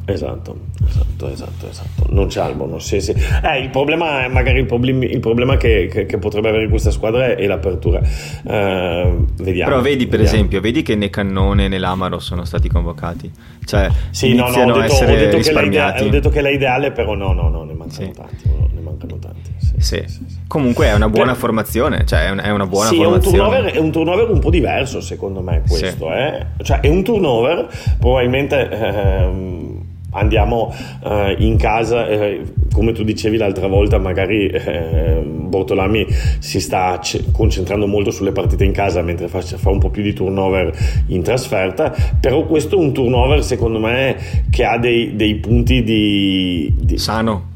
[0.08, 2.06] Esatto, esatto, esatto, esatto.
[2.10, 2.78] Non c'è Albono.
[2.78, 3.12] Sì, sì.
[3.42, 6.92] Eh, il problema è magari il, problem- il problema che, che, che, potrebbe avere questa
[6.92, 7.98] squadra è l'apertura.
[7.98, 9.70] Uh, vediamo.
[9.70, 10.36] Però vedi, per vediamo.
[10.36, 13.28] esempio, vedi che né Cannone né Lamaro sono stati convocati.
[13.64, 17.32] Cioè, sì, no, no, ho detto, ho detto, ho detto che è l'ideale, però no,
[17.32, 18.12] no, no, ne mancano sì.
[18.12, 18.48] tanti.
[18.74, 19.54] Ne mancano tanti.
[19.78, 20.04] Sì.
[20.46, 21.40] Comunque è una buona per...
[21.40, 23.36] formazione, cioè è una buona sì, formazione.
[23.36, 26.46] È un, turnover, è un turnover un po' diverso secondo me questo, eh?
[26.62, 28.70] cioè è un turnover probabilmente...
[28.70, 29.85] Ehm,
[30.16, 30.74] andiamo
[31.04, 36.06] eh, in casa, eh, come tu dicevi l'altra volta, magari eh, Bortolami
[36.38, 40.02] si sta c- concentrando molto sulle partite in casa mentre fa, fa, un po' più
[40.02, 40.72] di turnover
[41.08, 44.16] in trasferta, però questo è un turnover secondo me
[44.50, 46.98] che ha dei, dei punti di, di...
[46.98, 47.54] Sano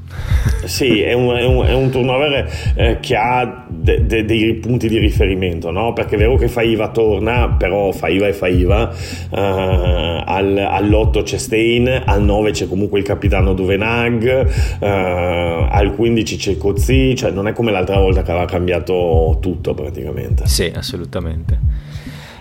[0.65, 4.89] sì, è un, è un, è un turnover eh, che ha de, de, dei punti
[4.89, 5.93] di riferimento, no?
[5.93, 12.03] perché è vero che Faiva torna, però Faiva è Faiva, eh, al, all'8 c'è Stein,
[12.05, 14.49] al 9 c'è comunque il capitano Duvenag,
[14.81, 19.75] eh, al 15 c'è Cozzi, cioè non è come l'altra volta che aveva cambiato tutto
[19.75, 20.47] praticamente.
[20.47, 21.59] Sì, assolutamente.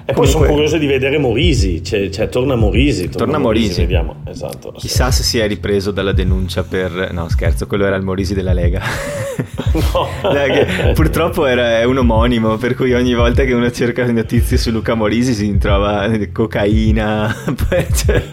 [0.09, 3.09] E poi sono curioso di vedere Morisi, cioè, cioè torna Morisi.
[3.09, 3.81] Torna, torna Morisi, Morisi.
[3.81, 4.15] vediamo.
[4.25, 7.09] Esatto, Chissà se si è ripreso dalla denuncia per...
[7.11, 8.81] No scherzo, quello era il Morisi della Lega.
[9.71, 10.07] No.
[10.95, 14.95] purtroppo era, è un omonimo, per cui ogni volta che uno cerca notizie su Luca
[14.95, 17.35] Morisi si trova cocaina.
[17.93, 18.23] cioè,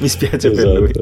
[0.00, 0.72] mi spiace esatto.
[0.72, 0.92] per lui.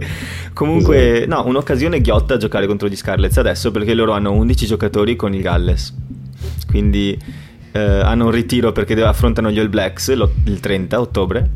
[0.53, 1.43] Comunque, esatto.
[1.43, 5.35] no, un'occasione ghiotta a giocare contro gli Scarlets adesso perché loro hanno 11 giocatori con
[5.35, 5.95] il Galles.
[6.69, 7.19] Quindi
[7.73, 11.51] eh, hanno un ritiro perché affrontano gli All Blacks il 30 ottobre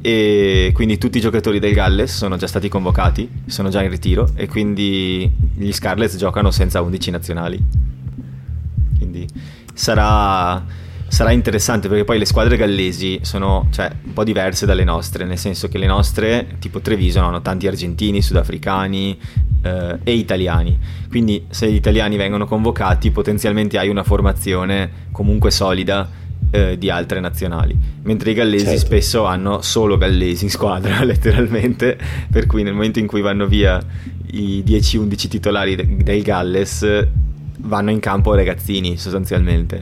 [0.00, 4.28] e quindi tutti i giocatori del Galles sono già stati convocati, sono già in ritiro
[4.34, 7.64] e quindi gli Scarlets giocano senza 11 nazionali.
[8.98, 9.26] Quindi
[9.72, 10.82] sarà
[11.14, 15.38] sarà interessante perché poi le squadre gallesi sono cioè, un po' diverse dalle nostre, nel
[15.38, 19.16] senso che le nostre, tipo Treviso, hanno tanti argentini, sudafricani
[19.64, 20.78] eh, e italiani.
[21.08, 26.08] Quindi se gli italiani vengono convocati potenzialmente hai una formazione comunque solida
[26.50, 28.80] eh, di altre nazionali, mentre i gallesi certo.
[28.80, 31.98] spesso hanno solo gallesi in squadra, letteralmente,
[32.30, 33.82] per cui nel momento in cui vanno via
[34.32, 37.06] i 10-11 titolari del Galles
[37.58, 39.80] vanno in campo ragazzini sostanzialmente.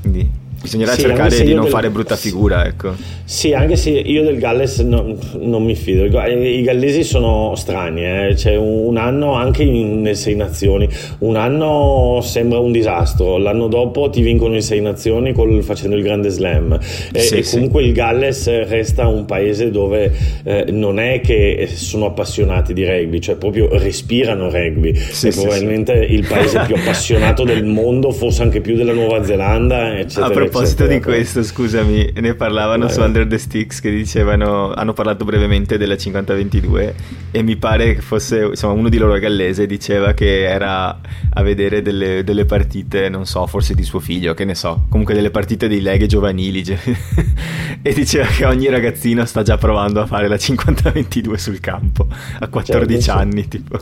[0.00, 0.30] Quindi
[0.66, 1.72] Bisognerà sì, cercare di non del...
[1.72, 2.94] fare brutta figura, ecco.
[3.24, 6.04] Sì, anche se io del Galles no, non mi fido.
[6.04, 8.32] I gallesi sono strani, eh.
[8.34, 10.88] C'è un anno anche in, nelle Sei Nazioni,
[11.20, 16.02] un anno sembra un disastro, l'anno dopo ti vincono in Sei Nazioni col, facendo il
[16.02, 16.78] grande slam.
[17.12, 17.88] E, sì, e comunque sì.
[17.88, 23.36] il Galles resta un paese dove eh, non è che sono appassionati di rugby, cioè
[23.36, 24.94] proprio respirano rugby.
[24.96, 29.96] Sì, è probabilmente il paese più appassionato del mondo, forse anche più della Nuova Zelanda,
[29.96, 32.94] eccetera proposito di questo, scusami, ne parlavano Vai.
[32.94, 36.94] su Under the Sticks che dicevano, hanno parlato brevemente della 50-22
[37.30, 40.98] e mi pare che fosse, insomma, uno di loro è gallese, diceva che era
[41.30, 45.14] a vedere delle, delle, partite, non so, forse di suo figlio, che ne so, comunque
[45.14, 46.64] delle partite di leghe giovanili
[47.82, 52.06] e diceva che ogni ragazzino sta già provando a fare la 50-22 sul campo
[52.38, 53.78] a 14 certo, anni, tipo.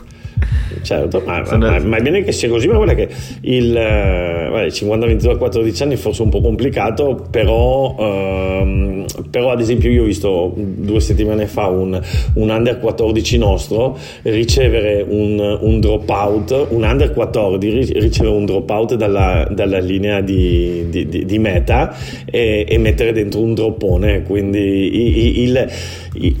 [0.81, 3.07] Certo, ma, ma, ma, è bene che sia così, ma guarda che
[3.41, 9.59] il eh, 50-22 a 14 anni è forse un po' complicato, però, ehm, però ad
[9.59, 11.99] esempio io ho visto due settimane fa un,
[12.33, 18.69] un under 14 nostro ricevere un, un drop out, un under 14 ricevere un drop
[18.69, 24.23] out dalla, dalla linea di, di, di, di meta e, e, mettere dentro un droppone,
[24.23, 25.71] quindi il,
[26.13, 26.35] il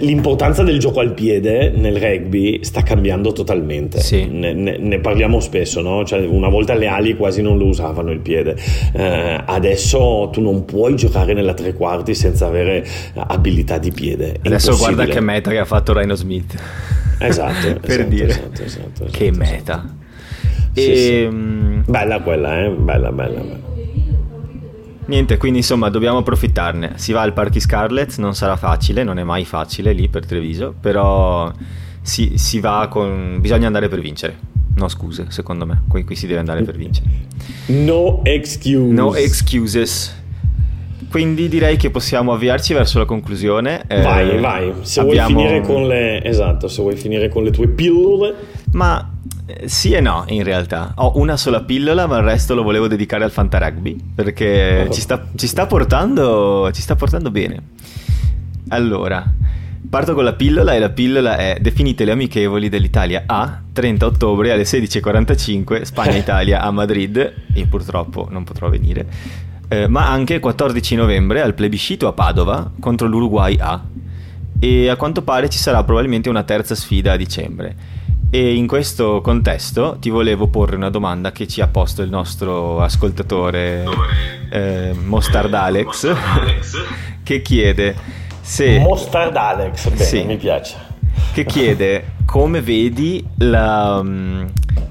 [0.00, 4.00] l'importanza del gioco al piede nel rugby sta cambiando totalmente.
[4.00, 4.26] Sì.
[4.26, 6.04] Ne, ne, ne, parliamo spesso, no?
[6.04, 8.56] Cioè, una volta le ali quasi non lo usavano il piede.
[8.92, 14.38] Eh, adesso tu non puoi giocare nella tre quarti senza avere abilità di piede.
[14.42, 16.54] È adesso guarda che meta che ha fatto Rhino Smith.
[17.18, 18.28] Esatto, per esatto, dire.
[18.28, 19.94] Esatto, esatto, che meta.
[20.72, 21.12] Sì, e, sì.
[21.22, 22.70] Ehm, bella quella, eh?
[22.70, 23.75] Bella, bella, bella.
[25.06, 26.94] Niente, quindi insomma dobbiamo approfittarne.
[26.96, 30.74] Si va al Parchi Scarlett, non sarà facile, non è mai facile lì per Treviso,
[30.78, 31.52] però
[32.02, 33.38] si, si va con...
[33.40, 34.36] bisogna andare per vincere.
[34.74, 37.08] No scuse, secondo me, qui, qui si deve andare per vincere.
[37.66, 38.92] No excuse.
[38.92, 40.14] No excuses.
[41.10, 43.84] Quindi direi che possiamo avviarci verso la conclusione.
[43.88, 44.72] Vai, eh, vai.
[44.82, 45.32] Se abbiamo...
[45.32, 48.34] vuoi finire con le esatto, se vuoi finire con le tue pillole.
[48.72, 49.12] Ma
[49.46, 50.92] eh, sì e no, in realtà.
[50.96, 54.92] Ho una sola pillola, ma il resto lo volevo dedicare al Fantarugby perché oh.
[54.92, 57.62] ci, sta, ci, sta portando, ci sta portando bene.
[58.68, 59.24] Allora,
[59.88, 64.50] parto con la pillola e la pillola è definite le amichevoli dell'Italia A 30 ottobre
[64.50, 67.32] alle 16.45 Spagna-Italia a Madrid.
[67.54, 69.06] Io purtroppo non potrò venire.
[69.68, 73.82] Eh, ma anche il 14 novembre al plebiscito a Padova contro l'Uruguay A.
[74.58, 77.76] E a quanto pare ci sarà probabilmente una terza sfida a dicembre.
[78.30, 82.80] E in questo contesto ti volevo porre una domanda che ci ha posto il nostro
[82.80, 83.84] ascoltatore
[84.50, 86.14] eh, Mostard Alex,
[87.22, 87.94] che chiede
[88.40, 88.78] se...
[88.78, 90.85] Mostard Alex, bene, sì, mi piace.
[91.32, 94.02] Che chiede come vedi, la,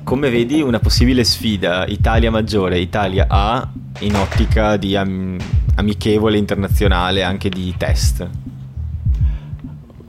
[0.03, 3.67] come vedi una possibile sfida Italia maggiore, Italia A
[3.99, 5.37] in ottica di am-
[5.75, 8.27] amichevole internazionale anche di test.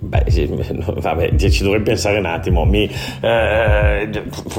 [0.06, 0.24] Beh,
[0.72, 2.64] no, vabbè, ci dovrei pensare un attimo.
[2.64, 2.88] Mi,
[3.20, 4.08] eh,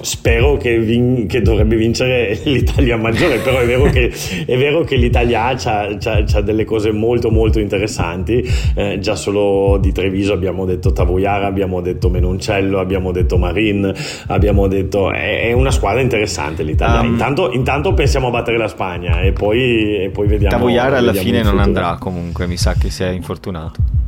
[0.02, 4.12] spero che, vin- che, dovrebbe vincere l'Italia maggiore, però è vero che,
[4.46, 8.44] è vero che l'Italia ha delle cose molto molto interessanti.
[8.76, 13.94] Eh, già solo di Treviso abbiamo detto Tavoiara, abbiamo detto Menoncello, abbiamo detto Marin,
[14.28, 15.12] abbiamo detto...
[15.12, 17.02] È, è una squadra interessante l'Italia.
[17.02, 20.56] Um, intanto, intanto, pensiamo a battere la Spagna e poi, e poi vediamo...
[20.56, 24.07] Tavoiara alla fine non andrà comunque, mi sa che si è infortunato.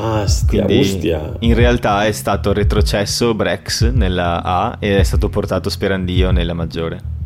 [0.00, 5.68] Ah, stia, Quindi, in realtà è stato retrocesso Brex nella A e è stato portato
[5.68, 7.16] Sperandio nella maggiore.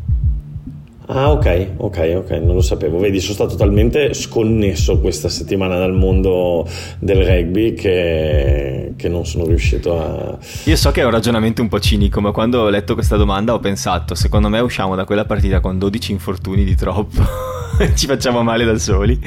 [1.05, 2.97] Ah, ok, ok, ok, non lo sapevo.
[2.97, 6.67] Vedi, sono stato talmente sconnesso questa settimana dal mondo
[6.97, 10.37] del rugby che, che, non sono riuscito a.
[10.63, 13.53] Io so che è un ragionamento un po' cinico, ma quando ho letto questa domanda
[13.53, 17.21] ho pensato: secondo me usciamo da quella partita con 12 infortuni di troppo,
[17.93, 19.19] ci facciamo male da soli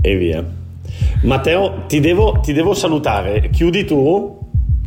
[0.00, 0.66] e via.
[1.22, 3.50] Matteo, ti devo, ti devo salutare.
[3.50, 4.36] Chiudi tu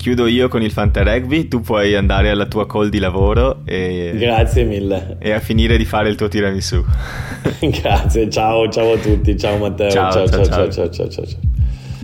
[0.01, 4.13] chiudo io con il Fanta Rugby, tu puoi andare alla tua call di lavoro e...
[4.15, 5.17] Grazie mille.
[5.19, 6.83] E a finire di fare il tuo tiramisù.
[7.61, 11.39] Grazie, ciao, ciao a tutti, ciao Matteo, ciao ciao ciao, ciao, ciao, ciao, ciao, ciao.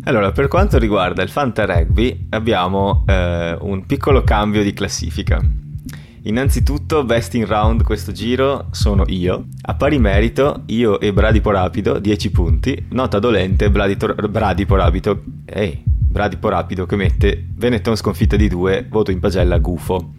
[0.03, 5.41] Allora, per quanto riguarda il Fanta Rugby, abbiamo eh, un piccolo cambio di classifica.
[6.27, 9.45] Innanzitutto, best in round questo giro sono io.
[9.61, 12.85] A pari merito, io e Bradipo Rapido, 10 punti.
[12.89, 19.21] Nota dolente, Bradipo Rapido, ehi, Bradipo Rapido che mette Benetton sconfitta di 2, voto in
[19.21, 20.15] pagella gufo.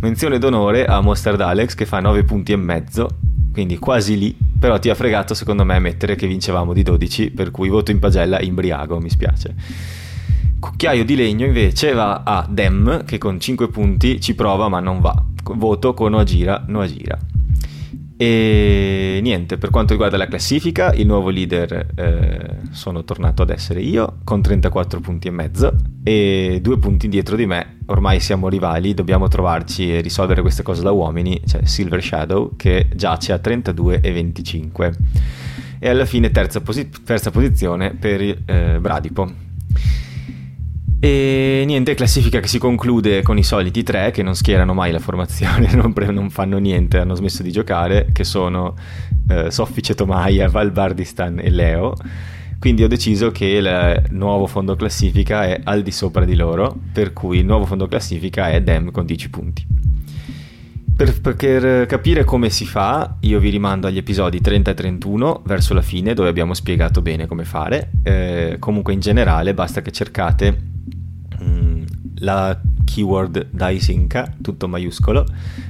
[0.00, 3.08] Menzione d'onore a Mostard Alex che fa 9 punti e mezzo,
[3.50, 7.50] quindi quasi lì, però ti ha fregato secondo me mettere che vincevamo di 12, per
[7.50, 9.54] cui voto in pagella imbriago, mi spiace.
[10.60, 15.00] Cucchiaio di legno invece va a Dem che con 5 punti ci prova ma non
[15.00, 15.24] va.
[15.54, 17.18] Voto con Noagira, Noagira.
[18.22, 23.80] E niente, per quanto riguarda la classifica, il nuovo leader eh, sono tornato ad essere
[23.80, 25.74] io con 34 punti e mezzo
[26.04, 27.78] e due punti dietro di me.
[27.86, 31.40] Ormai siamo rivali, dobbiamo trovarci e risolvere queste cose da uomini.
[31.46, 34.94] C'è Silver Shadow che giace a 32 e 25.
[35.78, 39.48] E alla fine terza, posi- terza posizione per eh, Bradipo
[41.02, 44.98] e niente, classifica che si conclude con i soliti tre che non schierano mai la
[44.98, 48.74] formazione, non, pre- non fanno niente, hanno smesso di giocare, che sono
[49.30, 51.94] eh, Soffice Tomaia, Valbardistan e Leo.
[52.58, 57.14] Quindi ho deciso che il nuovo fondo classifica è al di sopra di loro, per
[57.14, 59.66] cui il nuovo fondo classifica è Dem con 10 punti.
[60.94, 65.72] Per, per, capire come si fa, io vi rimando agli episodi 30 e 31 verso
[65.72, 67.90] la fine, dove abbiamo spiegato bene come fare.
[68.02, 70.68] Eh, comunque, in generale, basta che cercate
[72.20, 75.24] la keyword Daisinka, tutto maiuscolo,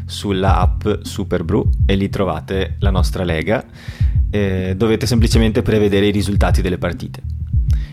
[0.07, 3.65] sulla app Superbrew e lì trovate la nostra lega.
[4.31, 7.23] Eh, dovete semplicemente prevedere i risultati delle partite.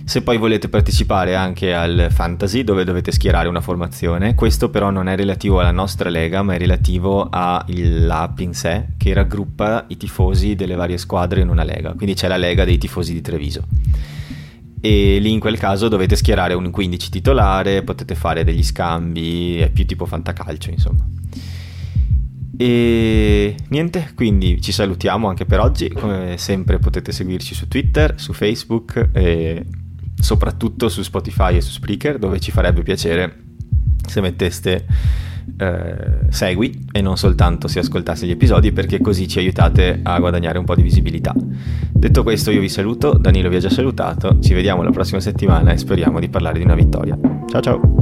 [0.04, 5.10] Se poi volete partecipare anche al fantasy dove dovete schierare una formazione, questo però non
[5.10, 10.56] è relativo alla nostra lega ma è relativo all'app in sé che raggruppa i tifosi
[10.56, 13.66] delle varie squadre in una lega, quindi c'è la lega dei tifosi di Treviso
[14.80, 19.70] e lì in quel caso dovete schierare un 15 titolare, potete fare degli scambi, è
[19.70, 21.08] più tipo fantacalcio insomma.
[22.60, 28.34] E niente, quindi ci salutiamo anche per oggi, come sempre potete seguirci su Twitter, su
[28.34, 29.66] Facebook e
[30.20, 33.44] soprattutto su Spotify e su Spreaker dove ci farebbe piacere
[34.08, 34.86] se metteste
[35.58, 40.58] eh, segui e non soltanto se ascoltaste gli episodi perché così ci aiutate a guadagnare
[40.58, 41.34] un po' di visibilità.
[41.92, 45.72] Detto questo io vi saluto, Danilo vi ha già salutato, ci vediamo la prossima settimana
[45.72, 47.18] e speriamo di parlare di una vittoria.
[47.48, 47.97] Ciao ciao!